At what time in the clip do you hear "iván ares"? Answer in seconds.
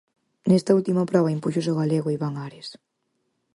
2.17-2.67